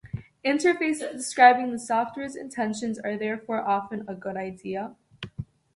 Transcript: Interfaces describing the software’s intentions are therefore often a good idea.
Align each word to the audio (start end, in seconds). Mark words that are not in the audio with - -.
Interfaces 0.43 1.11
describing 1.11 1.71
the 1.71 1.77
software’s 1.77 2.35
intentions 2.35 2.97
are 2.97 3.15
therefore 3.15 3.61
often 3.61 4.03
a 4.07 4.15
good 4.15 4.35
idea. 4.35 4.95